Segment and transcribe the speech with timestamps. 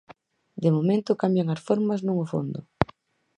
[0.63, 2.59] De momento, cambian as formas, non o fondo.